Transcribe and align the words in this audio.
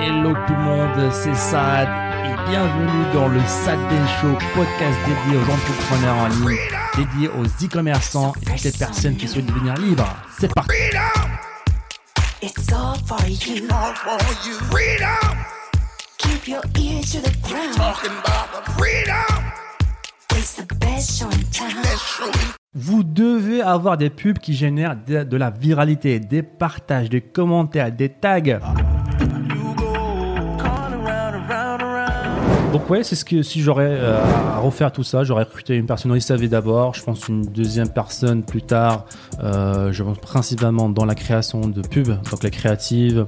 Hello 0.00 0.32
tout 0.46 0.52
le 0.54 0.62
monde, 0.62 1.12
c'est 1.12 1.34
Sad 1.34 1.88
et 2.24 2.50
bienvenue 2.50 3.12
dans 3.12 3.28
le 3.28 3.40
Sad 3.40 3.78
Show, 4.20 4.32
podcast 4.54 4.98
dédié 5.06 5.38
aux 5.38 5.50
entrepreneurs 5.50 6.16
en 6.16 6.28
ligne, 6.28 6.58
dédié 6.96 7.28
aux 7.28 7.44
e-commerçants 7.64 8.32
et 8.42 8.44
toutes 8.44 8.64
les 8.64 8.72
personnes 8.72 9.16
qui 9.16 9.26
souhaitent 9.28 9.46
devenir 9.46 9.74
libres. 9.74 10.06
C'est 10.38 10.52
parti. 10.54 10.70
It's 12.40 12.72
all 12.72 12.94
for 13.06 13.18
you. 13.26 13.64
all 13.70 13.94
for 13.94 14.18
you. 14.46 14.54
Freedom, 14.70 15.36
Keep 16.18 16.48
your 16.48 16.62
ears 16.78 17.12
to 17.12 17.18
the 17.20 17.34
ground. 17.42 17.74
talking 17.76 18.12
about 18.12 18.64
the 18.64 18.70
freedom. 18.72 19.44
It's 20.36 20.54
the 20.54 20.66
best 20.78 21.18
show 21.18 21.26
in 21.26 21.42
town. 21.52 21.82
Show. 21.96 22.30
Vous 22.74 23.02
devez 23.02 23.60
avoir 23.62 23.96
des 23.96 24.10
pubs 24.10 24.38
qui 24.38 24.54
génèrent 24.54 24.96
de, 24.96 25.24
de 25.24 25.36
la 25.36 25.50
viralité, 25.50 26.20
des 26.20 26.42
partages, 26.44 27.10
des 27.10 27.20
commentaires, 27.20 27.90
des 27.90 28.08
tags. 28.08 28.60
Donc 32.72 32.90
ouais, 32.90 33.02
c'est 33.02 33.16
ce 33.16 33.24
que 33.24 33.42
si 33.42 33.62
j'aurais 33.62 33.88
euh, 33.88 34.22
à 34.54 34.58
refaire 34.58 34.92
tout 34.92 35.02
ça, 35.02 35.24
j'aurais 35.24 35.44
recruté 35.44 35.74
une 35.76 35.86
personne 35.86 36.12
au 36.12 36.20
SAV 36.20 36.48
d'abord, 36.48 36.94
je 36.94 37.02
pense 37.02 37.26
une 37.28 37.42
deuxième 37.42 37.88
personne 37.88 38.42
plus 38.42 38.60
tard, 38.60 39.06
euh, 39.42 39.90
je 39.90 40.02
pense 40.02 40.18
principalement 40.18 40.90
dans 40.90 41.06
la 41.06 41.14
création 41.14 41.60
de 41.62 41.80
pubs, 41.80 42.20
donc 42.30 42.42
les 42.42 42.50
créatives, 42.50 43.26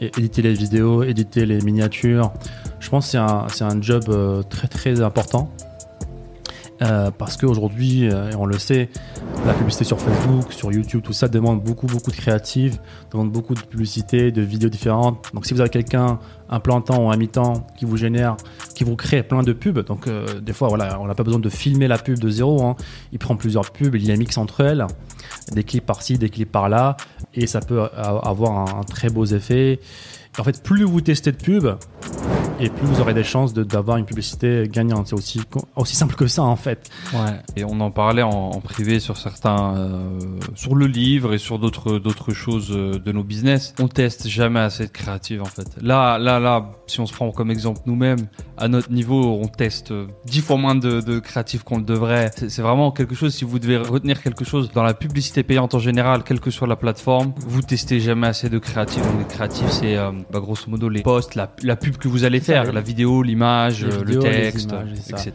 et 0.00 0.06
éditer 0.16 0.40
les 0.40 0.54
vidéos, 0.54 1.02
éditer 1.02 1.44
les 1.44 1.60
miniatures. 1.60 2.32
Je 2.80 2.88
pense 2.88 3.06
que 3.06 3.18
c'est 3.50 3.62
un, 3.64 3.68
un 3.68 3.82
job 3.82 4.04
euh, 4.08 4.42
très 4.42 4.68
très 4.68 5.02
important. 5.02 5.50
Euh, 6.80 7.10
parce 7.10 7.36
qu'aujourd'hui, 7.36 8.08
euh, 8.08 8.30
on 8.38 8.46
le 8.46 8.56
sait, 8.58 8.88
la 9.44 9.52
publicité 9.52 9.84
sur 9.84 9.98
Facebook, 9.98 10.52
sur 10.52 10.70
YouTube, 10.72 11.02
tout 11.02 11.12
ça 11.12 11.26
demande 11.26 11.60
beaucoup, 11.62 11.86
beaucoup 11.86 12.12
de 12.12 12.16
créatives, 12.16 12.78
demande 13.10 13.32
beaucoup 13.32 13.54
de 13.54 13.60
publicité, 13.60 14.30
de 14.30 14.42
vidéos 14.42 14.68
différentes. 14.68 15.24
Donc, 15.34 15.44
si 15.44 15.54
vous 15.54 15.60
avez 15.60 15.70
quelqu'un, 15.70 16.20
un 16.48 16.60
plan 16.60 16.82
ou 16.88 17.10
un 17.10 17.16
mi-temps, 17.16 17.66
qui 17.76 17.84
vous 17.84 17.96
génère, 17.96 18.36
qui 18.76 18.84
vous 18.84 18.94
crée 18.94 19.24
plein 19.24 19.42
de 19.42 19.52
pubs, 19.52 19.84
donc 19.84 20.06
euh, 20.06 20.40
des 20.40 20.52
fois, 20.52 20.68
on 20.72 21.06
n'a 21.06 21.14
pas 21.14 21.24
besoin 21.24 21.40
de 21.40 21.48
filmer 21.48 21.88
la 21.88 21.98
pub 21.98 22.18
de 22.18 22.30
zéro. 22.30 22.62
hein. 22.62 22.76
Il 23.12 23.18
prend 23.18 23.34
plusieurs 23.34 23.70
pubs, 23.72 23.96
il 23.96 24.06
les 24.06 24.16
mixe 24.16 24.38
entre 24.38 24.60
elles, 24.60 24.86
des 25.50 25.64
clips 25.64 25.84
par-ci, 25.84 26.16
des 26.16 26.30
clips 26.30 26.52
par-là, 26.52 26.96
et 27.34 27.48
ça 27.48 27.60
peut 27.60 27.82
avoir 27.82 28.52
un, 28.52 28.80
un 28.80 28.84
très 28.84 29.10
beau 29.10 29.24
effet. 29.26 29.80
En 30.38 30.44
fait, 30.44 30.62
plus 30.62 30.84
vous 30.84 31.00
testez 31.00 31.32
de 31.32 31.36
pubs, 31.36 31.76
et 32.60 32.70
plus 32.70 32.86
vous 32.86 33.00
aurez 33.00 33.14
des 33.14 33.24
chances 33.24 33.54
d'avoir 33.54 33.96
une 33.96 34.04
publicité 34.04 34.68
gagnante. 34.70 35.08
C'est 35.08 35.14
aussi, 35.14 35.40
aussi 35.76 35.96
simple 35.96 36.14
que 36.14 36.26
ça, 36.26 36.42
en 36.42 36.56
fait. 36.56 36.90
Ouais. 37.12 37.40
Et 37.56 37.64
on 37.64 37.80
en 37.80 37.90
parlait 37.90 38.22
en, 38.22 38.50
privé 38.60 39.00
sur 39.00 39.16
certains, 39.16 39.76
euh, 39.76 40.18
sur 40.54 40.74
le 40.74 40.86
livre 40.86 41.34
et 41.34 41.38
sur 41.38 41.58
d'autres 41.58 42.32
choses 42.32 42.70
euh, 42.72 42.98
de 42.98 43.12
nos 43.12 43.22
business. 43.22 43.74
On 43.78 43.88
teste 43.88 44.28
jamais 44.28 44.60
assez 44.60 44.86
de 44.86 44.92
créative 44.92 45.42
en 45.42 45.46
fait. 45.46 45.68
Là, 45.80 46.18
là, 46.18 46.38
là, 46.40 46.70
si 46.86 47.00
on 47.00 47.06
se 47.06 47.12
prend 47.12 47.30
comme 47.30 47.50
exemple 47.50 47.80
nous-mêmes, 47.86 48.26
à 48.56 48.68
notre 48.68 48.90
niveau, 48.90 49.38
on 49.40 49.46
teste 49.46 49.92
euh, 49.92 50.06
dix 50.26 50.40
fois 50.40 50.56
moins 50.56 50.74
de, 50.74 51.00
de 51.00 51.18
créatifs 51.20 51.62
qu'on 51.62 51.78
le 51.78 51.84
devrait. 51.84 52.30
C'est 52.34 52.62
vraiment 52.62 52.90
quelque 52.90 53.14
chose. 53.14 53.34
Si 53.34 53.44
vous 53.44 53.58
devez 53.58 53.76
retenir 53.76 54.20
quelque 54.22 54.44
chose 54.44 54.70
dans 54.72 54.82
la 54.82 54.94
publicité 54.94 55.42
payante 55.42 55.74
en 55.74 55.78
général, 55.78 56.24
quelle 56.24 56.40
que 56.40 56.50
soit 56.50 56.66
la 56.66 56.76
plateforme, 56.76 57.32
vous 57.38 57.62
testez 57.62 58.00
jamais 58.00 58.26
assez 58.26 58.48
de 58.48 58.58
créatifs. 58.58 59.02
Donc 59.02 59.20
les 59.20 59.26
créatifs, 59.26 59.70
c'est 59.70 59.96
bah, 59.96 60.40
grosso 60.40 60.64
modo 60.68 60.88
les 60.88 61.02
posts, 61.02 61.34
la, 61.36 61.54
la 61.62 61.76
pub 61.76 61.96
que 61.96 62.08
vous 62.08 62.24
allez 62.24 62.40
faire, 62.40 62.47
la 62.52 62.80
vidéo, 62.80 63.22
l'image, 63.22 63.84
euh, 63.84 63.88
vidéos, 64.04 64.22
le 64.22 64.30
texte, 64.30 64.70
images, 64.70 64.92
etc. 65.10 65.32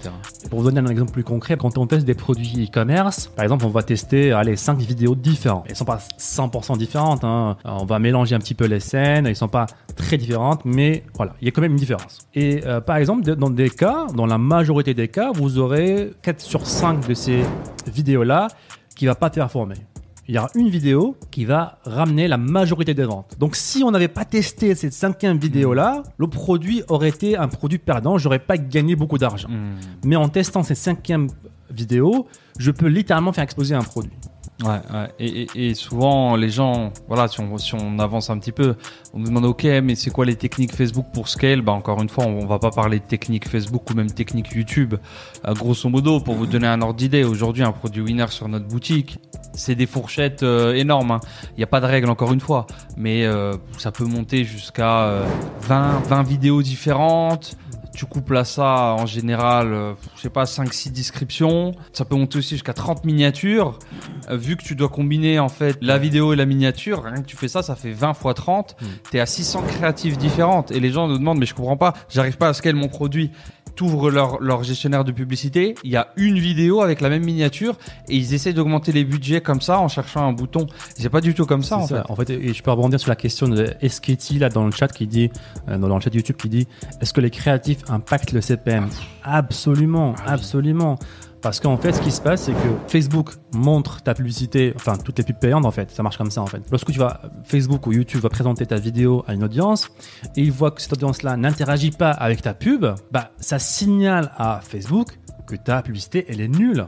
Pour 0.50 0.60
vous 0.60 0.66
donner 0.72 0.80
un 0.80 0.92
exemple 0.92 1.12
plus 1.12 1.24
concret, 1.24 1.58
quand 1.58 1.78
on 1.78 1.88
teste 1.88 2.06
des 2.06 2.14
produits 2.14 2.66
e-commerce, 2.66 3.28
par 3.36 3.44
exemple, 3.44 3.66
on 3.66 3.70
va 3.70 3.84
tester 3.84 4.32
allez, 4.32 4.56
5 4.56 4.78
vidéos 4.80 5.16
différentes. 5.16 5.66
Elles 5.70 5.76
sont 5.76 5.86
pas 5.86 6.00
100% 6.20 6.78
différentes. 6.78 7.24
hein. 7.24 7.58
On 7.66 7.86
va 7.86 8.00
mélanger 8.00 8.36
un 8.36 8.40
petit 8.40 8.56
peu 8.56 8.66
les 8.66 8.80
scènes. 8.80 9.28
Elles 9.28 9.36
sont 9.36 9.48
pas 9.48 9.66
très 9.96 10.18
différentes, 10.18 10.66
mais 10.66 11.04
voilà, 11.16 11.34
il 11.42 11.46
y 11.46 11.48
a 11.48 11.52
quand 11.52 11.62
même 11.62 11.72
une 11.72 11.78
différence. 11.78 12.20
Et 12.34 12.62
euh, 12.66 12.82
par 12.82 12.98
exemple, 12.98 13.24
dans 13.36 13.50
des 13.50 13.70
cas, 13.70 14.08
dans 14.16 14.26
la 14.26 14.38
majorité 14.38 14.94
des 14.94 15.08
cas, 15.08 15.32
vous 15.34 15.58
aurez 15.60 16.12
4 16.22 16.42
sur 16.42 16.66
5 16.66 17.08
de 17.08 17.14
ces 17.14 17.44
vidéos-là 17.88 18.48
qui 18.96 19.06
va 19.06 19.16
pas 19.16 19.30
performer. 19.30 19.76
Il 20.30 20.36
y 20.36 20.38
aura 20.38 20.50
une 20.56 20.70
vidéo 20.70 21.18
qui 21.32 21.44
va 21.44 21.80
ramener 21.84 22.30
la 22.30 22.38
majorité 22.38 22.94
des 22.94 23.04
ventes. 23.04 23.36
Donc 23.40 23.58
si 23.58 23.84
on 23.84 23.92
n'avait 23.92 24.08
pas 24.08 24.24
testé 24.24 24.74
cette 24.74 24.94
cinquième 24.94 25.38
vidéo-là, 25.38 26.04
le 26.18 26.28
produit 26.28 26.82
aurait 26.88 27.10
été 27.10 27.36
un 27.36 27.50
produit 27.50 27.78
perdant. 27.78 28.18
J'aurais 28.18 28.40
pas 28.40 28.58
gagné 28.58 28.96
beaucoup 28.96 29.18
d'argent. 29.18 29.50
Hmm. 29.50 29.76
Mais 30.06 30.16
en 30.16 30.30
testant 30.30 30.64
cette 30.64 30.78
cinquième 30.78 31.28
vidéo, 31.70 32.28
je 32.58 32.72
peux 32.72 32.88
littéralement 32.88 33.34
faire 33.34 33.44
exploser 33.44 33.76
un 33.76 33.82
produit. 33.82 34.14
Ouais, 34.62 34.80
ouais. 34.94 35.48
Et, 35.56 35.74
souvent, 35.74 36.36
les 36.36 36.50
gens, 36.50 36.92
voilà, 37.08 37.28
si 37.28 37.42
on, 37.42 38.00
avance 38.00 38.30
un 38.30 38.38
petit 38.38 38.52
peu, 38.52 38.76
on 39.14 39.20
nous 39.20 39.28
demande, 39.28 39.46
ok, 39.46 39.64
mais 39.84 39.96
c'est 39.96 40.12
quoi 40.12 40.26
les 40.26 40.36
techniques 40.36 40.74
Facebook 40.74 41.08
pour 41.14 41.28
scale? 41.28 41.62
Bah, 41.62 41.72
encore 41.72 42.02
une 42.02 42.10
fois, 42.10 42.26
on, 42.26 42.46
va 42.46 42.60
pas 42.60 42.70
parler 42.70 43.00
de 43.00 43.06
technique 43.06 43.48
Facebook 43.48 43.90
ou 43.90 43.94
même 43.94 44.12
technique 44.12 44.54
YouTube. 44.54 44.96
Euh, 45.46 45.54
grosso 45.54 45.90
modo, 45.90 46.20
pour 46.20 46.36
vous 46.36 46.46
donner 46.46 46.68
un 46.68 46.82
ordre 46.82 46.96
d'idée, 46.96 47.24
aujourd'hui, 47.24 47.64
un 47.64 47.72
produit 47.72 48.02
winner 48.02 48.28
sur 48.30 48.48
notre 48.48 48.68
boutique, 48.68 49.20
c'est 49.54 49.76
des 49.76 49.86
fourchettes 49.86 50.44
euh, 50.44 50.74
énormes. 50.74 51.20
Il 51.52 51.58
n'y 51.58 51.64
a 51.64 51.68
pas 51.68 51.82
de 51.82 51.86
règle, 51.86 52.10
encore 52.10 52.32
une 52.32 52.40
fois, 52.40 52.68
mais 52.96 53.26
euh, 53.26 53.54
ça 53.78 53.92
peut 53.92 54.06
monter 54.06 54.44
jusqu'à 54.44 55.04
euh, 55.04 55.26
20, 55.62 56.00
20 56.08 56.24
vidéos 56.24 56.62
différentes. 56.62 57.58
Tu 57.94 58.06
couples 58.06 58.38
à 58.38 58.44
ça 58.44 58.96
en 58.98 59.06
général, 59.06 59.72
euh, 59.72 59.94
je 60.16 60.22
sais 60.22 60.30
pas, 60.30 60.46
5-6 60.46 60.92
descriptions. 60.92 61.74
Ça 61.92 62.06
peut 62.06 62.16
monter 62.16 62.40
aussi 62.40 62.56
jusqu'à 62.56 62.74
30 62.74 63.06
miniatures. 63.06 63.78
Euh, 64.30 64.38
vu 64.38 64.58
que 64.58 64.64
tu 64.64 64.76
dois 64.76 64.90
combiner 64.90 65.40
en 65.40 65.50
fait 65.50 65.78
la 65.82 65.98
vidéo 65.98 66.34
et 66.34 66.36
la 66.36 66.46
miniature, 66.46 67.04
rien 67.04 67.22
que 67.22 67.28
tu 67.28 67.38
fais 67.38 67.48
ça, 67.48 67.62
ça 67.62 67.76
fait 67.76 67.92
20 67.92 68.14
fois 68.14 68.34
30. 68.34 68.76
Mm. 68.80 68.86
T'es 69.12 69.20
à 69.20 69.26
600 69.26 69.64
créatives 69.68 70.18
différentes. 70.18 70.72
Et 70.72 70.80
les 70.80 70.92
gens 70.92 71.08
nous 71.08 71.18
demandent, 71.18 71.40
mais 71.40 71.46
je 71.46 71.54
comprends 71.54 71.78
pas, 71.78 71.94
j'arrive 72.10 72.38
pas 72.38 72.50
à 72.50 72.54
scaler 72.54 72.78
mon 72.78 72.88
produit. 72.88 73.32
T'ouvres 73.76 74.12
leur, 74.12 74.42
leur 74.42 74.64
gestionnaire 74.64 75.04
de 75.04 75.12
publicité, 75.12 75.76
il 75.84 75.92
y 75.92 75.96
a 75.96 76.10
une 76.16 76.38
vidéo 76.38 76.82
avec 76.82 77.02
la 77.02 77.10
même 77.10 77.24
miniature 77.24 77.76
et 78.08 78.16
ils 78.16 78.34
essaient 78.34 78.54
d'augmenter 78.54 78.92
les 78.92 79.04
budgets 79.04 79.42
comme 79.42 79.62
ça 79.62 79.80
en 79.80 79.88
cherchant 79.88 80.28
un 80.28 80.34
bouton. 80.34 80.68
C'est 80.96 81.10
pas 81.10 81.22
du 81.22 81.34
tout 81.34 81.46
comme 81.46 81.64
ça 81.64 81.78
en 81.78 81.88
fait. 81.88 82.02
En 82.08 82.16
fait, 82.16 82.30
et 82.30 82.54
je 82.54 82.62
peux 82.62 82.72
rebondir 82.72 83.00
sur 83.00 83.10
la 83.10 83.16
question 83.16 83.48
de 83.48 83.74
SKT 83.88 84.40
là 84.40 84.50
dans 84.50 84.66
le 84.66 84.72
chat 84.72 84.88
qui 84.88 85.08
dit, 85.08 85.32
euh, 85.70 85.78
dans 85.78 85.96
le 85.96 86.02
chat 86.02 86.14
YouTube 86.14 86.36
qui 86.36 86.50
dit, 86.50 86.68
est-ce 87.02 87.14
que 87.14 87.22
les 87.22 87.32
créatifs 87.32 87.80
impactent 87.90 88.32
le 88.32 88.42
CPM 88.42 88.90
Absolument, 89.24 90.16
absolument. 90.26 91.00
Parce 91.44 91.60
qu'en 91.60 91.76
fait, 91.76 91.92
ce 91.92 92.00
qui 92.00 92.12
se 92.12 92.22
passe, 92.22 92.44
c'est 92.44 92.54
que 92.54 92.70
Facebook 92.88 93.32
montre 93.54 94.02
ta 94.02 94.14
publicité, 94.14 94.72
enfin 94.78 94.96
toutes 94.96 95.18
les 95.18 95.26
pubs 95.26 95.38
payantes 95.38 95.66
en 95.66 95.72
fait, 95.72 95.92
ça 95.92 96.02
marche 96.02 96.18
comme 96.18 96.32
ça 96.32 96.42
en 96.42 96.48
fait. 96.48 96.62
Lorsque 96.72 96.90
tu 96.90 96.98
vas 96.98 97.20
Facebook 97.44 97.86
ou 97.86 97.92
YouTube 97.92 98.22
va 98.22 98.30
présenter 98.30 98.66
ta 98.66 98.78
vidéo 98.78 99.26
à 99.28 99.34
une 99.34 99.44
audience 99.44 99.90
et 100.38 100.42
il 100.42 100.54
voit 100.54 100.72
que 100.72 100.82
cette 100.82 100.94
audience-là 100.94 101.36
n'interagit 101.36 101.92
pas 101.92 102.12
avec 102.12 102.42
ta 102.42 102.54
pub, 102.54 102.86
bah 103.12 103.32
ça 103.42 103.60
signale 103.60 104.32
à 104.38 104.62
Facebook 104.64 105.20
que 105.46 105.58
ta 105.58 105.82
publicité 105.82 106.26
elle 106.30 106.40
est 106.40 106.48
nulle. 106.48 106.88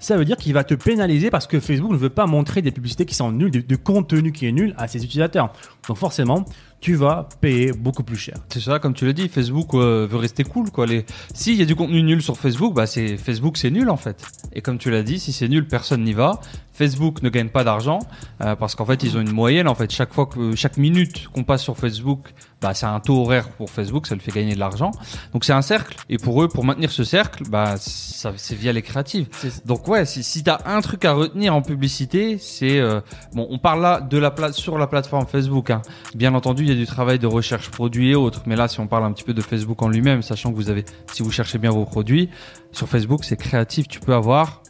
Ça 0.00 0.16
veut 0.16 0.24
dire 0.24 0.36
qu'il 0.36 0.52
va 0.52 0.64
te 0.64 0.74
pénaliser 0.74 1.30
parce 1.30 1.46
que 1.46 1.60
Facebook 1.60 1.92
ne 1.92 1.96
veut 1.96 2.10
pas 2.10 2.26
montrer 2.26 2.60
des 2.60 2.72
publicités 2.72 3.06
qui 3.06 3.14
sont 3.14 3.30
nulles, 3.30 3.52
du, 3.52 3.62
du 3.62 3.78
contenu 3.78 4.32
qui 4.32 4.48
est 4.48 4.52
nul 4.52 4.74
à 4.78 4.88
ses 4.88 5.04
utilisateurs. 5.04 5.52
Donc 5.86 5.96
forcément, 5.96 6.44
tu 6.82 6.96
vas 6.96 7.28
payer 7.40 7.72
beaucoup 7.72 8.02
plus 8.02 8.16
cher. 8.16 8.34
C'est 8.48 8.60
ça, 8.60 8.80
comme 8.80 8.92
tu 8.92 9.06
l'as 9.06 9.12
dit, 9.12 9.28
Facebook 9.28 9.72
euh, 9.74 10.06
veut 10.10 10.16
rester 10.18 10.42
cool, 10.42 10.72
quoi. 10.72 10.84
Les... 10.84 11.06
S'il 11.32 11.54
y 11.54 11.62
a 11.62 11.64
du 11.64 11.76
contenu 11.76 12.02
nul 12.02 12.20
sur 12.20 12.36
Facebook, 12.36 12.74
bah 12.74 12.86
c'est 12.86 13.16
Facebook, 13.16 13.56
c'est 13.56 13.70
nul 13.70 13.88
en 13.88 13.96
fait. 13.96 14.20
Et 14.52 14.62
comme 14.62 14.78
tu 14.78 14.90
l'as 14.90 15.04
dit, 15.04 15.20
si 15.20 15.32
c'est 15.32 15.48
nul, 15.48 15.68
personne 15.68 16.02
n'y 16.02 16.12
va. 16.12 16.40
Facebook 16.72 17.22
ne 17.22 17.28
gagne 17.28 17.50
pas 17.50 17.64
d'argent 17.64 18.00
euh, 18.40 18.56
parce 18.56 18.74
qu'en 18.74 18.84
fait, 18.84 19.02
ils 19.04 19.16
ont 19.16 19.20
une 19.20 19.30
moyenne. 19.30 19.68
En 19.68 19.74
fait, 19.74 19.92
chaque 19.92 20.12
fois 20.12 20.26
que 20.26 20.56
chaque 20.56 20.78
minute 20.78 21.28
qu'on 21.28 21.44
passe 21.44 21.62
sur 21.62 21.76
Facebook, 21.76 22.32
bah 22.62 22.74
c'est 22.74 22.86
un 22.86 23.00
taux 23.00 23.20
horaire 23.20 23.48
pour 23.50 23.70
Facebook, 23.70 24.06
ça 24.06 24.14
lui 24.14 24.22
fait 24.22 24.32
gagner 24.32 24.54
de 24.54 24.58
l'argent. 24.58 24.92
Donc 25.32 25.44
c'est 25.44 25.52
un 25.52 25.62
cercle. 25.62 25.96
Et 26.08 26.16
pour 26.16 26.42
eux, 26.42 26.48
pour 26.48 26.64
maintenir 26.64 26.90
ce 26.90 27.04
cercle, 27.04 27.44
bah 27.48 27.74
ça 27.76 28.32
c'est 28.36 28.54
via 28.54 28.72
les 28.72 28.82
créatives. 28.82 29.28
Donc 29.66 29.86
ouais, 29.88 30.06
si, 30.06 30.22
si 30.22 30.42
t'as 30.42 30.60
un 30.64 30.80
truc 30.80 31.04
à 31.04 31.12
retenir 31.12 31.54
en 31.54 31.60
publicité, 31.60 32.38
c'est 32.38 32.78
euh, 32.78 33.00
bon, 33.34 33.46
on 33.50 33.58
parle 33.58 33.82
là 33.82 34.00
de 34.00 34.16
la 34.16 34.30
place 34.30 34.56
sur 34.56 34.78
la 34.78 34.86
plateforme 34.86 35.26
Facebook. 35.26 35.70
Hein. 35.70 35.82
Bien 36.14 36.34
entendu, 36.34 36.64
il 36.64 36.71
du 36.74 36.86
travail 36.86 37.18
de 37.18 37.26
recherche 37.26 37.70
produit 37.70 38.10
et 38.10 38.14
autres, 38.14 38.42
mais 38.46 38.56
là, 38.56 38.68
si 38.68 38.80
on 38.80 38.86
parle 38.86 39.04
un 39.04 39.12
petit 39.12 39.24
peu 39.24 39.34
de 39.34 39.40
Facebook 39.40 39.82
en 39.82 39.88
lui-même, 39.88 40.22
sachant 40.22 40.50
que 40.50 40.56
vous 40.56 40.70
avez, 40.70 40.84
si 41.12 41.22
vous 41.22 41.30
cherchez 41.30 41.58
bien 41.58 41.70
vos 41.70 41.84
produits 41.84 42.28
sur 42.72 42.88
Facebook, 42.88 43.24
c'est 43.24 43.36
créatif. 43.36 43.88
Tu 43.88 44.00
peux 44.00 44.14
avoir, 44.14 44.61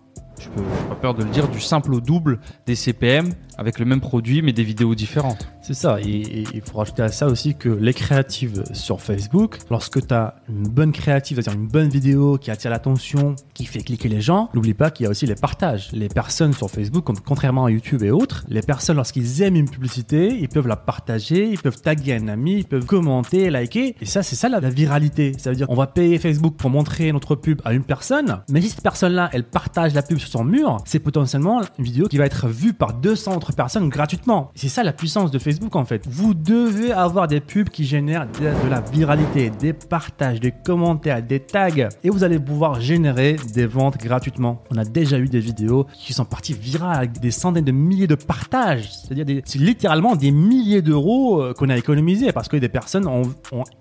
je 0.43 0.49
peux, 0.49 0.63
pas 0.89 0.95
peur 0.95 1.15
de 1.15 1.23
le 1.23 1.31
dire, 1.31 1.49
du 1.49 1.61
simple 1.61 1.95
au 1.95 2.01
double 2.01 2.41
des 2.67 2.75
CPM 2.75 3.33
avec 3.59 3.79
le 3.79 3.85
même 3.85 4.01
produit 4.01 4.43
mais 4.43 4.53
des 4.53 4.65
vidéos 4.65 4.95
différentes. 4.95 5.49
C'est 5.61 5.75
ça, 5.75 6.01
et 6.01 6.45
il 6.53 6.61
faut 6.63 6.79
rajouter 6.79 7.03
à 7.03 7.09
ça 7.09 7.29
aussi 7.29 7.55
que 7.55 7.69
les 7.69 7.95
créatives 7.95 8.65
sur 8.73 9.01
Facebook, 9.01 9.59
lorsque 9.71 10.05
tu 10.07 10.13
as 10.13 10.35
une 10.49 10.69
bonne 10.69 10.93
créative, 10.93 11.37
c'est-à-dire 11.37 11.61
une 11.61 11.69
bonne 11.69 11.89
vidéo 11.89 12.37
qui 12.39 12.51
attire 12.51 12.71
l'attention, 12.71 13.37
qui 13.55 13.67
fait 13.67 13.81
cliquer 13.81 14.09
les 14.09 14.21
gens, 14.21 14.51
n'oublie 14.55 14.75
pas 14.75 14.91
qu'il 14.91 15.05
y 15.05 15.07
a 15.07 15.11
aussi 15.11 15.27
les 15.27 15.37
partages. 15.37 15.91
Les 15.93 16.09
personnes 16.09 16.53
sur 16.53 16.69
Facebook, 16.69 17.05
contrairement 17.25 17.67
à 17.67 17.71
YouTube 17.71 18.03
et 18.03 18.11
autres, 18.11 18.45
les 18.49 18.63
personnes 18.63 18.97
lorsqu'ils 18.97 19.43
aiment 19.43 19.57
une 19.57 19.71
publicité, 19.71 20.37
ils 20.41 20.49
peuvent 20.49 20.67
la 20.67 20.77
partager, 20.77 21.49
ils 21.49 21.59
peuvent 21.59 21.81
taguer 21.81 22.15
un 22.15 22.29
ami, 22.29 22.59
ils 22.59 22.65
peuvent 22.65 22.87
commenter, 22.87 23.49
liker, 23.51 23.95
et 24.01 24.07
ça 24.07 24.23
c'est 24.23 24.37
ça 24.37 24.49
la, 24.49 24.59
la 24.61 24.71
viralité. 24.71 25.33
Ça 25.39 25.51
veut 25.51 25.57
dire 25.57 25.71
on 25.71 25.77
va 25.77 25.87
payer 25.87 26.19
Facebook 26.19 26.57
pour 26.57 26.71
montrer 26.71 27.13
notre 27.13 27.37
pub 27.37 27.61
à 27.65 27.73
une 27.73 27.85
personne, 27.85 28.41
mais 28.51 28.61
si 28.61 28.71
cette 28.71 28.83
personne-là, 28.83 29.31
elle 29.33 29.45
partage 29.45 29.95
la 29.95 30.03
pub 30.03 30.19
sur 30.19 30.29
son 30.33 30.45
mur, 30.45 30.79
c'est 30.87 30.99
potentiellement 30.99 31.61
une 31.79 31.85
vidéo 31.85 32.09
qui 32.09 32.17
va 32.17 32.25
être 32.25 32.49
vue 32.49 32.73
par 32.73 32.95
200 32.95 33.37
autres 33.37 33.53
personnes 33.53 33.91
gratuitement. 33.91 34.51
C'est 34.55 34.69
ça 34.69 34.83
la 34.83 34.95
puissance 34.95 35.31
de 35.31 35.39
Facebook 35.39 35.77
en 35.77 35.85
fait. 35.85 36.05
Vous 36.09 36.33
devez 36.33 36.91
avoir 36.91 37.29
des 37.29 37.41
pubs 37.41 37.69
qui 37.69 37.85
génèrent 37.85 38.27
de, 38.41 38.71
la 38.71 38.81
viralité, 38.81 39.51
des 39.51 39.75
partages, 39.75 40.41
des 40.41 40.53
commentaires, 40.53 41.23
des 41.23 41.41
tags 41.41 41.69
et 42.03 42.09
vous 42.09 42.25
allez 42.25 42.39
pouvoir 42.39 42.81
générer 42.81 43.37
des 43.53 43.67
ventes 43.67 43.99
gratuitement. 43.99 44.63
On 44.71 44.79
a 44.79 44.85
déjà 44.85 45.19
eu 45.19 45.29
des 45.29 45.41
vidéos 45.41 45.87
qui 45.93 46.15
sont 46.15 46.25
parties 46.25 46.55
virales 46.55 47.13
des 47.13 47.31
centaines 47.31 47.67
de 47.67 47.73
milliers 47.73 48.07
de 48.07 48.15
partages. 48.15 48.91
C'est-à-dire 48.91 49.43
c'est 49.45 49.59
littéralement 49.59 50.17
des 50.17 50.31
milliers 50.31 50.81
d'euros 50.81 51.43
euh, 51.43 51.53
qu'on 51.53 51.69
a 51.69 51.77
économisés 51.77 52.33
parce 52.33 52.49
que 52.49 52.57
des 52.57 52.71
personnes 52.71 53.07
ont, 53.07 53.23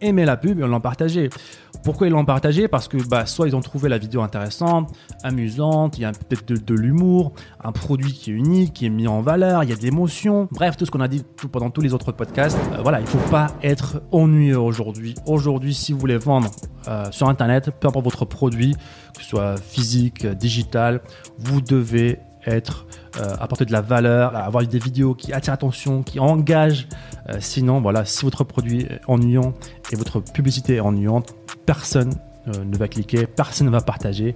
aimé 0.02 0.26
la 0.26 0.36
pub 0.36 0.60
et 0.60 0.68
l'ont 0.68 0.82
partagé. 0.82 1.30
Pourquoi 1.86 2.08
ils 2.08 2.12
l'ont 2.12 2.26
partagé 2.26 2.68
Parce 2.68 2.90
que 2.90 2.98
bah, 3.08 3.26
soit 3.26 3.48
ils 3.48 3.56
ont 3.56 3.62
trouvé 3.62 3.88
la 3.88 3.98
vidéo 3.98 4.22
intéressante, 4.22 4.92
amusante, 5.24 5.98
il 5.98 6.02
y 6.02 6.06
a 6.06 6.12
peut-être 6.12 6.41
de, 6.46 6.74
l'humour, 6.74 7.34
un 7.64 7.72
produit 7.72 8.14
qui 8.14 8.32
est 8.32 8.34
unique, 8.34 8.74
qui 8.74 8.86
est 8.86 8.90
mis 8.90 9.08
en 9.08 9.22
valeur, 9.22 9.64
il 9.64 9.70
y 9.70 9.74
a 9.74 9.76
de 9.76 9.82
l'émotion. 9.82 10.48
Bref, 10.52 10.78
tout 10.78 10.86
ce 10.86 10.92
qu'on 10.92 11.02
a 11.02 11.08
dit 11.08 11.24
tout- 11.38 11.50
pendant 11.50 11.70
tous 11.70 11.82
les 11.82 11.94
autres 11.94 12.12
podcasts. 12.12 12.58
Euh, 12.74 12.82
voilà, 12.82 13.00
il 13.00 13.08
faut 13.08 13.18
pas 13.30 13.48
être 13.64 14.02
ennuyeux 14.12 14.60
aujourd'hui. 14.60 15.16
Aujourd'hui, 15.26 15.74
si 15.74 15.94
vous 15.94 16.00
voulez 16.00 16.18
vendre 16.18 16.50
euh, 16.88 17.06
sur 17.12 17.30
Internet, 17.30 17.72
peu 17.80 17.88
importe 17.88 18.06
votre 18.06 18.26
produit, 18.26 18.76
que 19.16 19.24
ce 19.24 19.30
soit 19.30 19.58
physique, 19.58 20.26
digital, 20.26 21.02
vous 21.38 21.62
devez 21.62 22.20
euh, 22.48 22.60
apporter 23.40 23.66
de 23.66 23.72
la 23.72 23.82
valeur, 23.82 24.36
avoir 24.36 24.66
des 24.66 24.80
vidéos 24.80 25.14
qui 25.14 25.32
attirent 25.32 25.54
l'attention, 25.54 26.02
qui 26.02 26.20
engagent. 26.20 26.88
Sinon, 27.40 27.80
voilà, 27.82 28.04
si 28.04 28.26
votre 28.26 28.44
produit 28.44 28.82
est 28.82 29.00
ennuyant 29.08 29.54
et 29.92 29.96
votre 29.96 30.20
publicité 30.20 30.76
est 30.78 30.80
ennuyante, 30.80 31.36
personne 31.66 32.14
euh, 32.48 32.64
ne 32.64 32.78
va 32.78 32.88
cliquer, 32.88 33.28
personne 33.28 33.68
ne 33.68 33.72
va 33.72 33.82
partager 33.82 34.36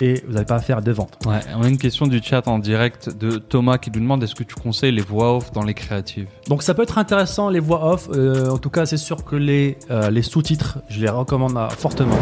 et 0.00 0.22
vous 0.26 0.32
n'allez 0.32 0.46
pas 0.46 0.58
faire 0.60 0.80
de 0.80 0.90
vente. 0.92 1.18
Ouais, 1.26 1.40
on 1.56 1.62
a 1.62 1.68
une 1.68 1.78
question 1.78 2.06
du 2.06 2.22
chat 2.22 2.46
en 2.48 2.58
direct 2.58 3.16
de 3.16 3.38
Thomas 3.38 3.78
qui 3.78 3.90
nous 3.90 4.00
demande 4.00 4.22
est-ce 4.22 4.34
que 4.34 4.44
tu 4.44 4.54
conseilles 4.54 4.92
les 4.92 5.02
voix 5.02 5.36
off 5.36 5.52
dans 5.52 5.64
les 5.64 5.74
créatives? 5.74 6.28
Donc 6.48 6.62
ça 6.62 6.74
peut 6.74 6.82
être 6.82 6.98
intéressant 6.98 7.50
les 7.50 7.60
voix 7.60 7.92
off. 7.92 8.08
Euh, 8.12 8.48
en 8.48 8.58
tout 8.58 8.70
cas, 8.70 8.86
c'est 8.86 8.96
sûr 8.96 9.24
que 9.24 9.36
les, 9.36 9.76
euh, 9.90 10.10
les 10.10 10.22
sous-titres, 10.22 10.78
je 10.88 11.00
les 11.00 11.10
recommande 11.10 11.58
fortement. 11.72 12.18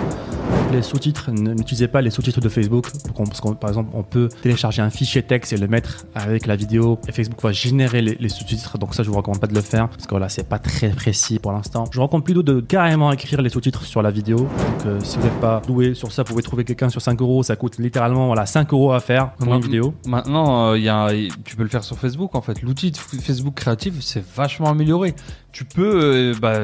Les 0.72 0.82
sous-titres, 0.82 1.30
n'utilisez 1.32 1.88
pas 1.88 2.00
les 2.00 2.10
sous-titres 2.10 2.40
de 2.40 2.48
Facebook. 2.48 2.86
Parce 3.16 3.40
qu'on, 3.40 3.54
par 3.54 3.70
exemple, 3.70 3.90
on 3.92 4.02
peut 4.02 4.28
télécharger 4.42 4.82
un 4.82 4.90
fichier 4.90 5.22
texte 5.22 5.52
et 5.52 5.56
le 5.56 5.66
mettre 5.66 6.06
avec 6.14 6.46
la 6.46 6.54
vidéo. 6.54 6.98
Et 7.08 7.12
Facebook 7.12 7.42
va 7.42 7.50
générer 7.52 8.02
les, 8.02 8.16
les 8.20 8.28
sous-titres. 8.28 8.78
Donc 8.78 8.94
ça, 8.94 9.02
je 9.02 9.10
vous 9.10 9.16
recommande 9.16 9.40
pas 9.40 9.48
de 9.48 9.54
le 9.54 9.62
faire. 9.62 9.88
Parce 9.88 10.06
que 10.06 10.10
voilà, 10.10 10.28
c'est 10.28 10.48
pas 10.48 10.58
très 10.58 10.90
précis 10.90 11.38
pour 11.38 11.52
l'instant. 11.52 11.86
Je 11.90 11.96
vous 11.96 12.04
recommande 12.04 12.24
plutôt 12.24 12.42
de 12.42 12.60
carrément 12.60 13.10
écrire 13.12 13.42
les 13.42 13.50
sous-titres 13.50 13.84
sur 13.84 14.00
la 14.00 14.10
vidéo. 14.10 14.38
Donc 14.38 14.86
euh, 14.86 15.00
si 15.02 15.18
vous 15.18 15.24
n'êtes 15.24 15.40
pas 15.40 15.60
doué 15.66 15.94
sur 15.94 16.12
ça, 16.12 16.22
vous 16.22 16.28
pouvez 16.28 16.42
trouver 16.42 16.64
quelqu'un 16.64 16.88
sur 16.88 17.02
5 17.02 17.20
euros. 17.20 17.42
Ça 17.42 17.56
coûte 17.56 17.78
littéralement 17.78 18.26
voilà, 18.26 18.46
5 18.46 18.72
euros 18.72 18.92
à 18.92 19.00
faire 19.00 19.32
pour 19.32 19.52
une 19.52 19.60
vidéo. 19.60 19.94
Maintenant, 20.06 20.70
euh, 20.70 20.78
y 20.78 20.88
a, 20.88 21.10
tu 21.44 21.56
peux 21.56 21.64
le 21.64 21.68
faire 21.68 21.84
sur 21.84 21.98
Facebook 21.98 22.34
en 22.34 22.42
fait. 22.42 22.62
L'outil 22.62 22.92
de 22.92 22.96
Facebook 22.96 23.54
créatif, 23.54 23.94
c'est 24.00 24.24
vachement 24.36 24.68
amélioré. 24.70 25.14
Tu 25.52 25.64
peux, 25.64 26.00
euh, 26.32 26.34
bah, 26.40 26.60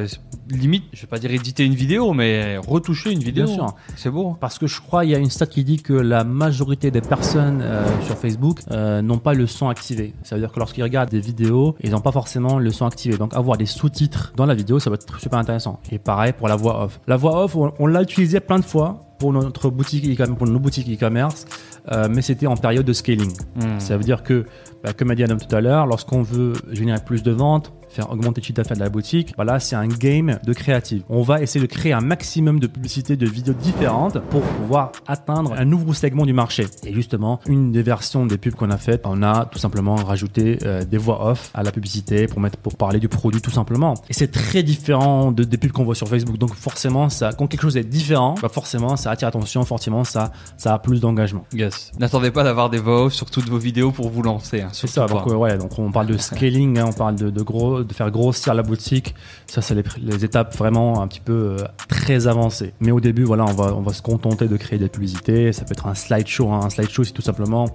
limite, 0.49 0.85
je 0.93 1.01
vais 1.03 1.07
pas 1.09 1.19
dire 1.19 1.33
éditer 1.33 1.65
une 1.65 1.75
vidéo, 1.75 2.13
mais 2.13 2.57
retoucher 2.59 3.11
une 3.11 3.19
vidéo. 3.19 3.47
Bien 3.47 3.55
sûr. 3.55 3.67
C'est 3.97 4.11
beau. 4.11 4.29
hein. 4.31 4.37
Parce 4.41 4.59
que 4.59 4.67
je 4.69 4.81
crois 4.81 5.05
il 5.05 5.11
y 5.11 5.15
a 5.15 5.19
une 5.19 5.29
stat 5.31 5.47
qui 5.47 5.65
dit 5.65 5.83
que 5.83 5.93
la 5.93 6.23
majorité 6.23 6.91
des 6.93 7.01
personnes 7.01 7.61
euh, 7.63 7.85
sur 8.03 8.17
Facebook 8.17 8.61
euh, 8.71 9.03
n'ont 9.03 9.19
pas 9.19 9.35
le 9.35 9.47
son 9.49 9.69
activé. 9.69 10.15
Ça 10.23 10.37
veut 10.37 10.41
dire 10.41 10.53
que 10.53 10.59
lorsqu'ils 10.61 10.85
regardent 10.85 11.11
des 11.11 11.21
vidéos, 11.21 11.75
ils 11.83 11.91
n'ont 11.91 12.01
pas 12.01 12.13
forcément 12.13 12.59
le 12.61 12.71
son 12.71 12.87
activé. 12.87 13.17
Donc 13.17 13.35
avoir 13.35 13.57
des 13.59 13.67
sous-titres 13.67 14.33
dans 14.37 14.47
la 14.47 14.55
vidéo, 14.55 14.79
ça 14.79 14.89
va 14.89 14.95
être 14.95 15.19
super 15.21 15.39
intéressant. 15.39 15.81
Et 15.91 15.99
pareil 15.99 16.33
pour 16.33 16.47
la 16.47 16.55
voix 16.57 16.85
off. 16.85 17.01
La 17.09 17.17
voix 17.17 17.43
off, 17.45 17.57
on, 17.57 17.73
on 17.81 17.87
l'a 17.87 18.03
utilisé 18.03 18.39
plein 18.39 18.61
de 18.61 18.65
fois 18.65 19.03
pour 19.19 19.33
notre 19.33 19.71
boutique 19.71 20.05
e- 20.21 20.35
pour 20.35 20.47
nos 20.47 20.59
boutiques 20.61 20.89
e-commerce, 20.91 21.47
euh, 21.91 22.07
mais 22.11 22.21
c'était 22.23 22.47
en 22.47 22.57
période 22.57 22.85
de 22.85 22.93
scaling. 22.93 23.33
Hmm. 23.57 23.79
Ça 23.81 23.97
veut 23.97 24.05
dire 24.05 24.23
que, 24.23 24.45
bah, 24.85 24.93
comme 24.93 25.11
a 25.11 25.15
dit 25.15 25.25
Adam 25.25 25.39
tout 25.39 25.57
à 25.57 25.63
l'heure, 25.63 25.87
lorsqu'on 25.87 26.21
veut 26.23 26.53
générer 26.71 26.99
plus 27.05 27.23
de 27.23 27.33
ventes, 27.33 27.73
faire 27.89 28.11
augmenter 28.11 28.41
le 28.41 28.47
chiffre 28.47 28.57
d'affaires 28.57 28.77
de 28.77 28.83
la 28.83 28.89
boutique, 28.89 29.33
voilà, 29.37 29.61
c'est 29.61 29.77
un 29.77 29.87
game 29.87 30.39
de 30.45 30.53
créative. 30.53 31.03
On 31.09 31.23
va 31.23 31.41
essayer 31.43 31.65
de 31.65 31.71
créer 31.71 31.93
un 31.93 32.01
maximum 32.01 32.61
de 32.61 32.67
publicités, 32.67 33.17
de 33.17 33.27
vidéos 33.27 33.55
différentes 33.55 34.19
pour 34.31 34.43
pouvoir 34.43 34.93
atteindre 35.07 35.53
un 35.55 35.65
nouveau 35.65 35.93
segment 35.93 36.27
du 36.27 36.33
marché. 36.33 36.67
Et 36.85 36.93
justement, 36.93 37.41
une 37.47 37.73
des 37.73 37.83
versions 37.83 38.27
des 38.27 38.39
pubs 38.39 38.55
qu'on 38.55 38.71
a 38.71 38.77
faites, 38.77 39.03
on 39.05 39.23
a 39.23 39.47
tout 39.47 39.59
simplement 39.59 39.97
rajouté 39.97 40.59
euh, 40.65 40.85
des 40.85 40.99
voix 40.99 41.27
off 41.31 41.51
à 41.55 41.63
la 41.63 41.73
publicité 41.73 42.27
pour 42.27 42.41
mettre, 42.41 42.59
pour 42.59 42.77
parler 42.77 42.99
du 43.01 43.09
produit 43.09 43.41
tout 43.41 43.51
simplement. 43.51 43.95
Et 44.09 44.13
c'est 44.13 44.31
très 44.31 44.63
différent 44.63 45.33
de, 45.33 45.45
des 45.45 45.57
pubs 45.57 45.73
qu'on 45.73 45.85
voit 45.85 45.95
sur 45.95 46.09
Facebook. 46.09 46.39
Donc 46.39 46.55
forcément, 46.55 47.09
ça, 47.09 47.33
quand 47.33 47.47
quelque 47.47 47.63
chose 47.63 47.77
est 47.77 47.85
différent, 47.85 48.35
bah 48.43 48.49
forcément, 48.49 48.97
ça 48.97 49.11
attire 49.11 49.27
l'attention, 49.29 49.65
forcément, 49.65 50.05
ça, 50.05 50.33
ça 50.57 50.75
a 50.75 50.79
plus 50.79 51.01
d'engagement. 51.01 51.45
Yes. 51.53 51.93
N'attendez 51.99 52.31
pas 52.31 52.45
d'avoir 52.45 52.71
des 52.71 52.79
voix 52.79 53.05
off 53.07 53.13
sur 53.15 53.31
toutes 53.31 53.49
vos 53.49 53.59
vidéos 53.59 53.91
pour 53.93 54.11
vous 54.11 54.23
lancer. 54.23 54.61
hein, 54.63 54.69
C'est 54.73 54.87
ça, 54.87 55.07
donc, 55.07 55.27
pas. 55.27 55.35
ouais, 55.35 55.57
donc 55.59 55.79
on 55.79 55.91
parle 55.93 56.07
de 56.07 56.17
scaling, 56.17 56.79
hein, 56.79 56.87
on 56.89 56.93
parle 56.93 57.17
de, 57.17 57.31
de 57.31 57.43
gros, 57.43 57.76
de 57.85 57.93
faire 57.93 58.11
grossir 58.11 58.55
la 58.55 58.63
boutique. 58.63 59.15
Ça, 59.47 59.63
c'est 59.63 59.75
les, 59.75 60.25
étapes 60.25 60.57
vraiment 60.57 61.03
un 61.03 61.09
petit 61.09 61.21
peu 61.21 61.33
euh, 61.33 61.65
très 61.89 62.27
avancées. 62.27 62.73
Mais 62.81 62.91
au 62.91 63.01
début, 63.01 63.25
voilà, 63.25 63.45
on 63.45 63.53
va, 63.53 63.75
on 63.75 63.83
va 63.83 63.93
se 63.93 64.03
contenter 64.03 64.49
de 64.49 64.57
créer 64.57 64.79
des 64.79 64.89
publicités. 64.89 65.53
Ça 65.53 65.65
peut 65.65 65.73
être 65.73 65.87
un 65.87 65.95
slideshow. 65.95 66.51
hein. 66.51 66.61
Un 66.65 66.71
slideshow, 66.71 67.05
c'est 67.05 67.13
tout 67.13 67.23
simplement 67.23 67.67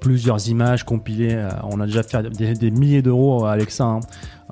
plusieurs 0.00 0.48
images 0.48 0.84
compilées. 0.84 1.34
Euh, 1.34 1.50
On 1.64 1.80
a 1.80 1.86
déjà 1.86 2.02
fait 2.02 2.22
des, 2.30 2.54
des 2.54 2.70
milliers 2.70 3.02
d'euros 3.02 3.44
avec 3.46 3.70
ça. 3.70 3.84
hein. 3.84 4.00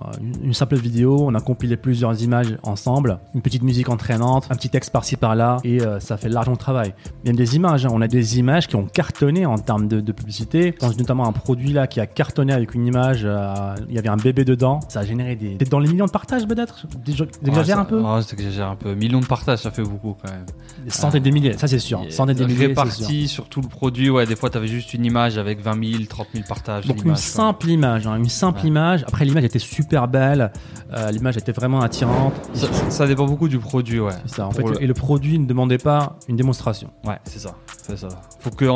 Euh, 0.00 0.04
Une, 0.20 0.44
une 0.48 0.54
simple 0.54 0.76
vidéo, 0.76 1.18
on 1.26 1.34
a 1.34 1.40
compilé 1.40 1.76
plusieurs 1.76 2.22
images 2.22 2.54
ensemble, 2.62 3.18
une 3.34 3.42
petite 3.42 3.64
musique 3.64 3.88
entraînante, 3.88 4.46
un 4.48 4.54
petit 4.54 4.68
texte 4.70 4.92
par-ci 4.92 5.16
par-là, 5.16 5.56
et 5.64 5.82
euh, 5.82 5.98
ça 5.98 6.16
fait 6.16 6.28
largement 6.28 6.54
de 6.54 6.60
travail. 6.60 6.94
Même 7.24 7.34
des 7.34 7.56
images, 7.56 7.84
hein. 7.84 7.88
on 7.92 8.00
a 8.00 8.06
des 8.06 8.38
images 8.38 8.68
qui 8.68 8.76
ont 8.76 8.84
cartonné 8.86 9.44
en 9.44 9.58
termes 9.58 9.88
de, 9.88 10.00
de 10.00 10.12
publicité. 10.12 10.72
Je 10.80 10.86
pense 10.86 10.96
notamment 10.98 11.24
à 11.24 11.28
un 11.28 11.32
produit 11.32 11.72
là 11.72 11.88
qui 11.88 11.98
a 11.98 12.06
cartonné 12.06 12.52
avec 12.52 12.74
une 12.76 12.86
image, 12.86 13.22
euh, 13.24 13.74
il 13.88 13.94
y 13.96 13.98
avait 13.98 14.08
un 14.08 14.16
bébé 14.16 14.44
dedans, 14.44 14.78
ça 14.88 15.00
a 15.00 15.04
généré 15.04 15.34
des... 15.34 15.56
Dans 15.68 15.80
les 15.80 15.88
millions 15.88 16.06
de 16.06 16.12
partages 16.12 16.46
peut-être? 16.46 16.86
J'exagère 17.04 17.78
Ouais, 17.78 17.82
un 17.82 17.84
peu? 17.84 18.00
Ouais, 18.00 18.22
t'exagères 18.22 18.68
un 18.68 18.76
peu. 18.76 18.94
Millions 18.94 19.20
de 19.20 19.26
partages, 19.26 19.58
ça 19.58 19.72
fait 19.72 19.82
beaucoup 19.82 20.14
quand 20.22 20.30
même. 20.30 20.46
Des 20.84 20.90
centaines 20.90 21.24
de 21.24 21.30
milliers, 21.30 21.54
ça 21.58 21.66
c'est 21.66 21.80
sûr. 21.80 22.02
Centaines 22.10 22.36
de 22.36 22.44
milliers. 22.44 22.66
Répartis 22.68 23.26
sur 23.26 23.48
tout 23.48 23.62
le 23.62 23.68
produit. 23.68 24.10
Ouais, 24.10 24.26
des 24.26 24.36
fois, 24.36 24.48
t'avais 24.48 24.68
juste 24.68 24.94
une 24.94 25.04
image 25.04 25.37
avec 25.38 25.60
20 25.60 25.82
000, 25.92 26.02
30 26.08 26.26
000 26.34 26.44
partages. 26.48 26.86
Donc 26.86 26.98
une 26.98 27.02
quoi. 27.04 27.16
simple 27.16 27.68
image, 27.68 28.06
hein, 28.06 28.16
une 28.16 28.28
simple 28.28 28.60
Ouais. 28.62 28.68
image. 28.68 29.04
Après 29.06 29.24
l'image 29.24 29.44
était 29.44 29.58
super 29.58 30.08
belle, 30.08 30.52
euh, 30.92 31.10
l'image 31.10 31.36
était 31.36 31.52
vraiment 31.52 31.80
attirante. 31.80 32.34
Ça, 32.54 32.66
ça 32.90 33.06
dépend 33.06 33.26
beaucoup 33.26 33.48
du 33.48 33.58
produit, 33.58 34.00
ouais. 34.00 34.12
C'est 34.26 34.36
ça, 34.36 34.46
en 34.46 34.50
Pour 34.50 34.68
fait, 34.68 34.74
le- 34.76 34.82
et 34.82 34.86
le 34.86 34.94
produit 34.94 35.38
ne 35.38 35.46
demandait 35.46 35.78
pas 35.78 36.16
une 36.28 36.36
démonstration. 36.36 36.90
Ouais, 37.06 37.18
c'est 37.24 37.38
ça. 37.38 37.54
C'est 37.86 37.96
ça. 37.96 38.08
Faut 38.40 38.50
que 38.50 38.66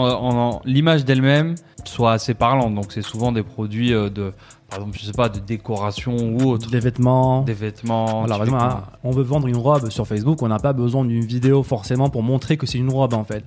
l'image 0.66 1.04
d'elle-même 1.04 1.54
soit 1.84 2.12
assez 2.12 2.34
parlante. 2.34 2.74
Donc, 2.74 2.92
c'est 2.92 3.02
souvent 3.02 3.32
des 3.32 3.42
produits 3.42 3.92
euh, 3.92 4.08
de, 4.08 4.32
par 4.72 4.78
exemple, 4.78 4.98
je 4.98 5.04
sais 5.04 5.12
pas, 5.12 5.28
de 5.28 5.38
décoration 5.38 6.16
ou 6.16 6.50
autre. 6.50 6.70
Des 6.70 6.80
vêtements. 6.80 7.42
Des 7.42 7.52
hein, 7.90 8.82
on 9.04 9.10
veut 9.10 9.22
vendre 9.22 9.46
une 9.46 9.56
robe 9.58 9.90
sur 9.90 10.06
Facebook, 10.06 10.40
on 10.40 10.48
n'a 10.48 10.58
pas 10.58 10.72
besoin 10.72 11.04
d'une 11.04 11.26
vidéo 11.26 11.62
forcément 11.62 12.08
pour 12.08 12.22
montrer 12.22 12.56
que 12.56 12.64
c'est 12.64 12.78
une 12.78 12.90
robe 12.90 13.12
en 13.12 13.24
fait. 13.24 13.44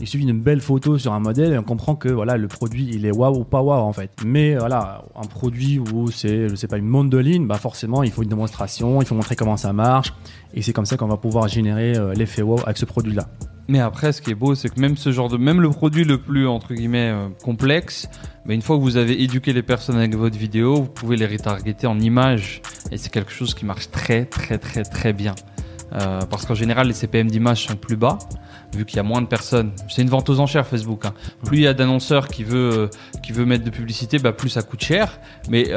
Il 0.00 0.06
suffit 0.06 0.26
d'une 0.26 0.42
belle 0.42 0.60
photo 0.60 0.98
sur 0.98 1.14
un 1.14 1.20
modèle 1.20 1.54
et 1.54 1.58
on 1.58 1.62
comprend 1.62 1.96
que 1.96 2.10
voilà 2.10 2.36
le 2.36 2.46
produit 2.46 2.90
il 2.92 3.06
est 3.06 3.10
waouh 3.10 3.38
ou 3.38 3.44
pas 3.44 3.62
waouh 3.62 3.80
en 3.80 3.94
fait. 3.94 4.10
Mais 4.22 4.54
voilà, 4.56 5.02
un 5.14 5.26
produit 5.26 5.78
où 5.78 6.10
c'est 6.10 6.50
je 6.50 6.54
sais 6.54 6.68
pas 6.68 6.76
une 6.76 6.88
mandoline, 6.88 7.46
bah 7.46 7.56
forcément 7.56 8.02
il 8.02 8.10
faut 8.10 8.22
une 8.22 8.28
démonstration, 8.28 9.00
il 9.00 9.06
faut 9.06 9.14
montrer 9.14 9.34
comment 9.34 9.56
ça 9.56 9.72
marche 9.72 10.12
et 10.52 10.60
c'est 10.60 10.74
comme 10.74 10.84
ça 10.84 10.98
qu'on 10.98 11.08
va 11.08 11.16
pouvoir 11.16 11.48
générer 11.48 11.96
euh, 11.96 12.12
l'effet 12.12 12.42
wow 12.42 12.60
avec 12.64 12.76
ce 12.76 12.84
produit 12.84 13.14
là. 13.14 13.26
Mais 13.68 13.80
après, 13.80 14.12
ce 14.12 14.22
qui 14.22 14.30
est 14.30 14.34
beau, 14.34 14.54
c'est 14.54 14.68
que 14.68 14.80
même 14.80 14.96
ce 14.96 15.10
genre 15.10 15.28
de, 15.28 15.36
même 15.36 15.60
le 15.60 15.70
produit 15.70 16.04
le 16.04 16.18
plus 16.18 16.46
entre 16.46 16.74
guillemets 16.74 17.10
euh, 17.10 17.28
complexe, 17.42 18.08
mais 18.44 18.54
une 18.54 18.62
fois 18.62 18.76
que 18.76 18.82
vous 18.82 18.96
avez 18.96 19.20
éduqué 19.22 19.52
les 19.52 19.62
personnes 19.62 19.96
avec 19.96 20.14
votre 20.14 20.38
vidéo, 20.38 20.76
vous 20.76 20.88
pouvez 20.88 21.16
les 21.16 21.26
retargeter 21.26 21.86
en 21.86 21.98
images, 21.98 22.62
et 22.92 22.96
c'est 22.96 23.10
quelque 23.10 23.32
chose 23.32 23.54
qui 23.54 23.64
marche 23.64 23.90
très 23.90 24.24
très 24.24 24.58
très 24.58 24.84
très 24.84 25.12
bien. 25.12 25.34
Euh, 25.92 26.20
parce 26.30 26.44
qu'en 26.46 26.54
général, 26.54 26.88
les 26.88 26.92
CPM 26.92 27.28
d'image 27.28 27.66
sont 27.66 27.76
plus 27.76 27.96
bas, 27.96 28.18
vu 28.74 28.84
qu'il 28.84 28.96
y 28.96 29.00
a 29.00 29.04
moins 29.04 29.22
de 29.22 29.26
personnes. 29.26 29.70
C'est 29.88 30.02
une 30.02 30.08
vente 30.08 30.28
aux 30.28 30.40
enchères 30.40 30.66
Facebook. 30.66 31.04
hein. 31.06 31.14
Plus 31.44 31.58
il 31.58 31.62
y 31.62 31.66
a 31.66 31.74
d'annonceurs 31.74 32.28
qui 32.28 32.44
veut 32.44 32.90
euh, 33.38 33.44
mettre 33.46 33.64
de 33.64 33.70
publicité, 33.70 34.18
bah 34.18 34.32
plus 34.32 34.48
ça 34.48 34.62
coûte 34.62 34.82
cher. 34.82 35.18
Mais 35.48 35.72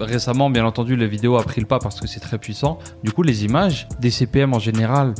récemment, 0.00 0.50
bien 0.50 0.64
entendu, 0.64 0.96
la 0.96 1.06
vidéo 1.06 1.36
a 1.36 1.42
pris 1.42 1.60
le 1.60 1.66
pas 1.66 1.78
parce 1.78 2.00
que 2.00 2.06
c'est 2.06 2.20
très 2.20 2.38
puissant. 2.38 2.78
Du 3.04 3.12
coup, 3.12 3.22
les 3.22 3.44
images, 3.44 3.88
des 4.00 4.10
CPM 4.10 4.54
en 4.54 4.60
général 4.60 5.14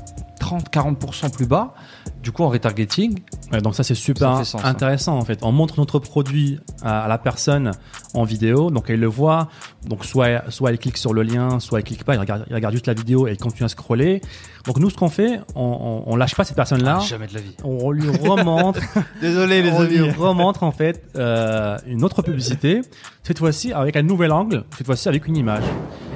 30-40% 0.58 1.30
plus 1.32 1.46
bas. 1.46 1.74
Du 2.22 2.32
coup, 2.32 2.42
en 2.42 2.48
retargeting, 2.48 3.18
Ouais, 3.52 3.60
donc 3.60 3.74
ça 3.74 3.82
c'est 3.82 3.94
super 3.94 4.44
Ça 4.44 4.58
hein. 4.58 4.62
intéressant 4.64 5.18
en 5.18 5.24
fait. 5.24 5.40
On 5.42 5.50
montre 5.50 5.74
notre 5.78 5.98
produit 5.98 6.60
à, 6.82 7.02
à 7.04 7.08
la 7.08 7.18
personne 7.18 7.72
en 8.14 8.24
vidéo, 8.24 8.70
donc 8.70 8.90
elle 8.90 9.00
le 9.00 9.06
voit. 9.06 9.48
Donc 9.86 10.04
soit 10.04 10.50
soit 10.50 10.70
elle 10.70 10.78
clique 10.78 10.96
sur 10.98 11.12
le 11.12 11.22
lien, 11.22 11.58
soit 11.58 11.78
elle 11.78 11.84
clique 11.84 12.04
pas, 12.04 12.14
elle 12.14 12.20
regarde, 12.20 12.44
elle 12.48 12.54
regarde 12.54 12.74
juste 12.74 12.86
la 12.86 12.94
vidéo 12.94 13.26
et 13.26 13.30
elle 13.30 13.38
continue 13.38 13.64
à 13.64 13.68
scroller. 13.68 14.20
Donc 14.66 14.78
nous 14.78 14.90
ce 14.90 14.96
qu'on 14.96 15.08
fait, 15.08 15.40
on, 15.54 16.04
on, 16.06 16.12
on 16.12 16.16
lâche 16.16 16.34
pas 16.34 16.44
cette 16.44 16.56
personne 16.56 16.82
là. 16.82 17.00
jamais 17.00 17.26
de 17.26 17.34
la 17.34 17.40
vie. 17.40 17.56
On 17.64 17.90
lui 17.90 18.08
remontre, 18.08 18.80
Désolé 19.20 19.68
on 19.72 19.82
lui 19.82 20.10
remontre 20.10 20.62
en 20.62 20.72
fait 20.72 21.02
euh, 21.16 21.78
une 21.86 22.04
autre 22.04 22.22
publicité. 22.22 22.82
Cette 23.22 23.38
fois-ci 23.38 23.72
avec 23.72 23.96
un 23.96 24.02
nouvel 24.02 24.32
angle, 24.32 24.64
cette 24.76 24.86
fois-ci 24.86 25.08
avec 25.08 25.26
une 25.26 25.36
image. 25.36 25.64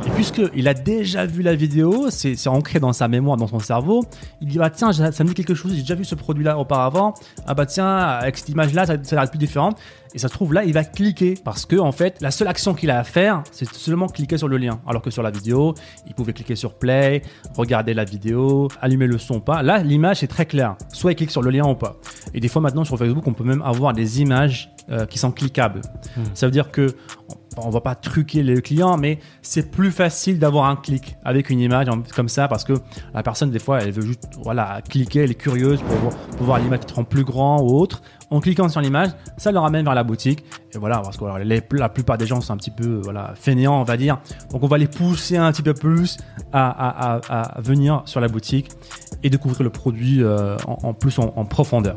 Et 0.07 0.11
puisqu'il 0.11 0.69
a 0.69 0.75
déjà 0.75 1.25
vu 1.25 1.43
la 1.43 1.55
vidéo, 1.55 2.11
c'est 2.11 2.47
ancré 2.47 2.79
dans 2.79 2.93
sa 2.93 3.09
mémoire, 3.09 3.37
dans 3.37 3.47
son 3.47 3.59
cerveau, 3.59 4.05
il 4.41 4.49
dit 4.49 4.59
bah 4.59 4.71
tiens, 4.71 4.93
ça 4.93 5.25
me 5.25 5.29
dit 5.29 5.35
quelque 5.35 5.55
chose, 5.55 5.73
j'ai 5.75 5.81
déjà 5.81 5.95
vu 5.95 6.05
ce 6.05 6.15
produit-là 6.15 6.59
auparavant. 6.59 7.15
Ah 7.47 7.55
bah 7.55 7.65
tiens, 7.65 7.97
avec 7.97 8.37
cette 8.37 8.49
image-là, 8.51 8.87
ça, 8.87 8.97
ça 9.03 9.17
a 9.17 9.21
l'air 9.23 9.31
plus 9.31 9.39
différent. 9.39 9.75
Et 10.15 10.19
ça 10.19 10.29
se 10.29 10.35
trouve 10.35 10.53
là, 10.53 10.65
il 10.65 10.73
va 10.73 10.85
cliquer 10.85 11.35
parce 11.43 11.67
que 11.67 11.77
en 11.77 11.91
fait, 11.91 12.21
la 12.21 12.31
seule 12.31 12.47
action 12.49 12.75
qu'il 12.75 12.91
a 12.91 13.01
à 13.01 13.05
faire, 13.05 13.43
c'est 13.51 13.69
seulement 13.73 14.07
cliquer 14.07 14.39
sur 14.39 14.47
le 14.47 14.59
lien. 14.59 14.81
Alors 14.87 15.03
que 15.03 15.11
sur 15.11 15.23
la 15.23 15.31
vidéo, 15.31 15.75
il 16.07 16.15
pouvait 16.15 16.33
cliquer 16.33 16.55
sur 16.55 16.75
play, 16.75 17.23
regarder 17.57 17.95
la 17.95 18.05
vidéo, 18.05 18.69
allumer 18.81 19.07
le 19.07 19.19
son 19.19 19.37
ou 19.37 19.41
pas. 19.41 19.63
Là, 19.63 19.79
l'image 19.79 20.23
est 20.23 20.29
très 20.29 20.47
claire. 20.47 20.77
Soit 20.93 21.13
il 21.13 21.17
clique 21.17 21.33
sur 21.33 21.43
le 21.43 21.51
lien 21.51 21.67
ou 21.67 21.75
pas. 21.75 21.97
Et 22.33 22.41
des 22.41 22.49
fois 22.49 22.63
maintenant 22.63 22.85
sur 22.85 22.97
Facebook, 22.97 23.27
on 23.27 23.33
peut 23.33 23.45
même 23.45 23.63
avoir 23.63 23.93
des 23.93 24.21
images 24.21 24.71
euh, 24.91 25.07
qui 25.07 25.19
sont 25.19 25.33
cliquables. 25.33 25.81
Ça 26.35 26.47
veut 26.47 26.53
dire 26.53 26.71
que 26.71 26.95
on 27.57 27.71
va 27.71 27.81
pas 27.81 27.95
truquer 27.95 28.43
le 28.43 28.61
client, 28.61 28.97
mais 28.97 29.19
c'est 29.43 29.71
plus 29.71 29.91
facile 29.91 30.39
d'avoir 30.39 30.67
un 30.67 30.77
clic 30.77 31.17
avec 31.25 31.51
une 31.51 31.61
image 31.61 31.89
comme 32.15 32.29
ça 32.29 32.49
parce 32.49 32.65
que 32.65 32.75
la 33.13 33.23
personne 33.23 33.51
des 33.51 33.59
fois 33.59 33.81
elle 33.81 33.93
veut 33.93 34.07
juste 34.07 34.29
voilà 34.43 34.81
cliquer, 34.89 35.21
elle 35.21 35.31
est 35.31 35.35
curieuse 35.35 35.81
pour 35.83 36.45
voir, 36.45 36.59
l'image 36.59 36.81
qui 36.81 36.99
en 36.99 37.05
plus 37.05 37.25
grand 37.25 37.61
ou 37.63 37.79
autre. 37.79 38.03
En 38.31 38.41
cliquant 38.41 38.69
sur 38.69 38.81
l'image, 38.81 39.11
ça 39.37 39.53
le 39.53 39.59
ramène 39.59 39.85
vers 39.85 39.95
la 39.95 40.03
boutique 40.03 40.45
et 40.73 40.79
voilà 40.79 40.99
parce 41.01 41.17
que 41.17 41.25
la 41.77 41.89
plupart 41.89 42.19
des 42.19 42.27
gens 42.27 42.41
sont 42.41 42.53
un 42.53 42.57
petit 42.57 42.71
peu 42.71 43.03
fainéants 43.35 43.81
on 43.81 43.85
va 43.85 43.97
dire, 43.97 44.19
donc 44.51 44.63
on 44.63 44.67
va 44.67 44.79
les 44.79 44.89
pousser 44.89 45.37
un 45.37 45.53
petit 45.53 45.63
peu 45.63 45.75
plus 45.75 46.19
à, 46.53 47.21
venir 47.59 48.03
sur 48.07 48.21
la 48.21 48.29
boutique 48.29 48.71
et 49.23 49.31
découvrir 49.31 49.63
le 49.63 49.71
produit 49.71 50.23
euh, 50.23 50.57
en, 50.67 50.93
plus 50.95 51.19
en 51.19 51.45
profondeur. 51.45 51.97